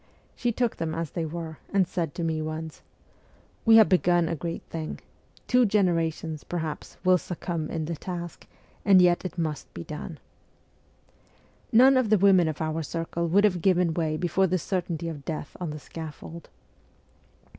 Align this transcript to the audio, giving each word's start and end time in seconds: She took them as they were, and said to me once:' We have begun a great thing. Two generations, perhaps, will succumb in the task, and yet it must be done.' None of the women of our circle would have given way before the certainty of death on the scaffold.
She 0.35 0.51
took 0.51 0.77
them 0.77 0.95
as 0.95 1.11
they 1.11 1.25
were, 1.25 1.59
and 1.71 1.87
said 1.87 2.15
to 2.15 2.23
me 2.23 2.41
once:' 2.41 2.81
We 3.67 3.75
have 3.75 3.87
begun 3.87 4.27
a 4.27 4.35
great 4.35 4.63
thing. 4.63 4.97
Two 5.45 5.63
generations, 5.63 6.43
perhaps, 6.43 6.97
will 7.03 7.19
succumb 7.19 7.69
in 7.69 7.85
the 7.85 7.95
task, 7.95 8.47
and 8.83 8.99
yet 8.99 9.23
it 9.25 9.37
must 9.37 9.71
be 9.75 9.83
done.' 9.83 10.17
None 11.71 11.97
of 11.97 12.09
the 12.09 12.17
women 12.17 12.47
of 12.47 12.61
our 12.63 12.81
circle 12.81 13.27
would 13.27 13.43
have 13.43 13.61
given 13.61 13.93
way 13.93 14.17
before 14.17 14.47
the 14.47 14.57
certainty 14.57 15.07
of 15.07 15.23
death 15.23 15.55
on 15.59 15.69
the 15.69 15.77
scaffold. 15.77 16.49